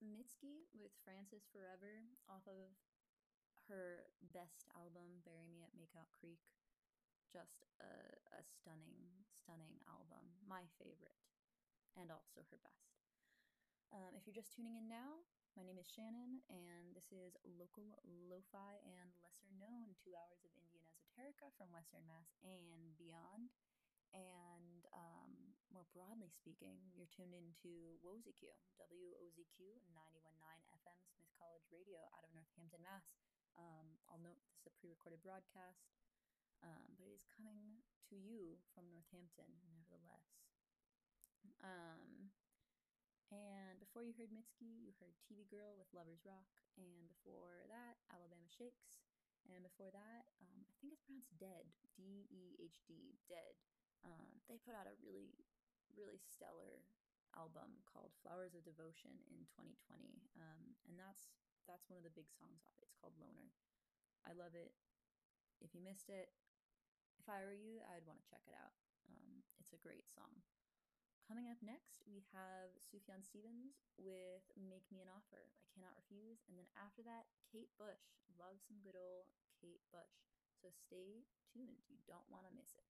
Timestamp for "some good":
78.58-78.98